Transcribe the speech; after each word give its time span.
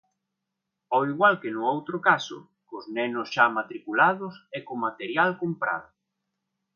Ao 0.93 1.01
igual 1.11 1.35
que 1.41 1.53
no 1.55 1.61
outro 1.73 1.97
caso, 2.09 2.37
cos 2.69 2.85
nenos 2.97 3.27
xa 3.33 3.45
matriculados 3.57 4.33
e 4.57 4.59
co 4.65 4.73
material 4.85 5.29
comprado. 5.41 5.89